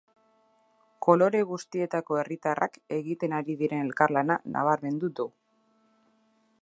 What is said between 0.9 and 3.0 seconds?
Kolore guztietako herritarrak